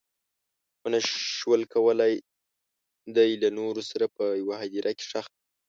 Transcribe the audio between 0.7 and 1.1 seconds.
ونه